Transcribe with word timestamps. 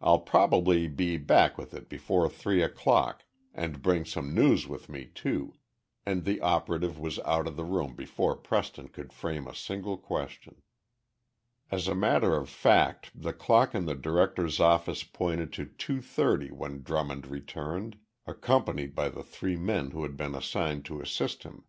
I'll 0.00 0.18
probably 0.18 0.88
be 0.88 1.16
back 1.16 1.56
with 1.56 1.74
it 1.74 1.88
before 1.88 2.28
three 2.28 2.60
o'clock 2.60 3.22
and 3.54 3.82
bring 3.82 4.04
some 4.04 4.34
news 4.34 4.66
with 4.66 4.88
me, 4.88 5.04
too," 5.14 5.54
and 6.04 6.24
the 6.24 6.40
operative 6.40 6.98
was 6.98 7.20
out 7.20 7.46
of 7.46 7.54
the 7.54 7.62
room 7.64 7.94
before 7.94 8.34
Preston 8.34 8.88
could 8.88 9.12
frame 9.12 9.46
a 9.46 9.54
single 9.54 9.96
question. 9.96 10.62
As 11.70 11.86
a 11.86 11.94
matter 11.94 12.34
of 12.34 12.48
fact, 12.48 13.12
the 13.14 13.32
clock 13.32 13.76
in 13.76 13.84
the 13.86 13.94
director's 13.94 14.58
office 14.58 15.04
pointed 15.04 15.52
to 15.52 15.66
two 15.66 16.02
thirty 16.02 16.50
when 16.50 16.82
Drummond 16.82 17.28
returned, 17.28 18.00
accompanied 18.26 18.92
by 18.96 19.08
the 19.08 19.22
three 19.22 19.54
men 19.54 19.92
who 19.92 20.02
had 20.02 20.16
been 20.16 20.34
assigned 20.34 20.84
to 20.86 21.00
assist 21.00 21.44
him. 21.44 21.62